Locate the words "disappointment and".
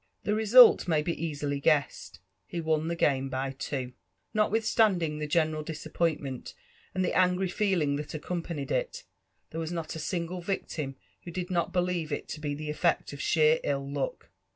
5.61-7.05